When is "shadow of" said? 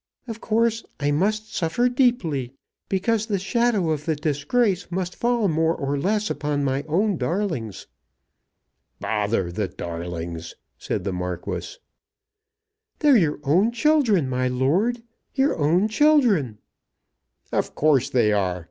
3.37-4.05